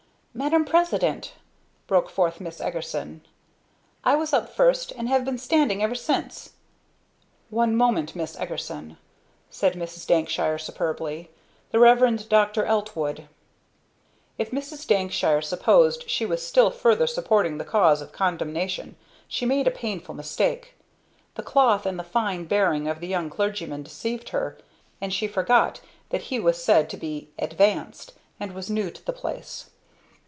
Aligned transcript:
"Madam 0.33 0.63
President!" 0.63 1.33
broke 1.87 2.09
forth 2.09 2.39
Miss 2.39 2.61
Eagerson. 2.61 3.19
"I 4.05 4.15
was 4.15 4.31
up 4.31 4.47
first 4.47 4.93
and 4.93 5.09
have 5.09 5.25
been 5.25 5.37
standing 5.37 5.83
ever 5.83 5.93
since" 5.93 6.53
"One 7.49 7.75
moment, 7.75 8.15
Miss 8.15 8.37
Eagerson," 8.37 8.95
said 9.49 9.73
Mrs. 9.73 10.07
Dankshire 10.07 10.57
superbly, 10.57 11.31
"The 11.71 11.79
Rev. 11.79 12.29
Dr. 12.29 12.63
Eltwood." 12.65 13.27
If 14.37 14.51
Mrs. 14.51 14.87
Dankshire 14.87 15.41
supposed 15.43 16.09
she 16.09 16.25
was 16.25 16.47
still 16.47 16.71
further 16.71 17.07
supporting 17.07 17.57
the 17.57 17.65
cause 17.65 18.01
of 18.01 18.13
condemnation 18.13 18.95
she 19.27 19.45
made 19.45 19.67
a 19.67 19.81
painful 19.85 20.15
mistake. 20.15 20.75
The 21.35 21.43
cloth 21.43 21.85
and 21.85 21.99
the 21.99 22.05
fine 22.05 22.45
bearing 22.45 22.87
of 22.87 23.01
the 23.01 23.07
young 23.07 23.29
clergyman 23.29 23.83
deceived 23.83 24.29
her; 24.29 24.57
and 25.01 25.13
she 25.13 25.27
forgot 25.27 25.81
that 26.07 26.21
he 26.31 26.39
was 26.39 26.63
said 26.63 26.89
to 26.89 26.95
be 26.95 27.27
"advanced" 27.37 28.13
and 28.39 28.53
was 28.53 28.69
new 28.69 28.89
to 28.91 29.05
the 29.05 29.11
place. 29.13 29.69